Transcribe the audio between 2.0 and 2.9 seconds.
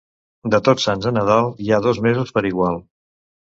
mesos per igual.